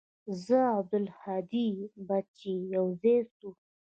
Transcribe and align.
زه 0.45 0.57
او 0.73 0.79
عبدالهادي 0.81 1.69
به 2.07 2.17
چې 2.37 2.51
يوازې 2.73 3.17
سو. 3.35 3.49